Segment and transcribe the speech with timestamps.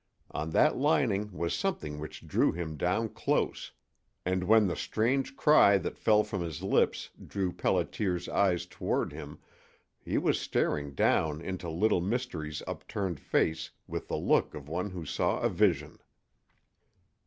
[0.31, 3.71] On that lining was something which drew him down close,
[4.25, 9.37] and when the strange cry that fell from his lips drew Pelliter's eyes toward him
[9.99, 15.05] he was staring down into Little Mystery's upturned face with the look of one who
[15.05, 15.99] saw a vision.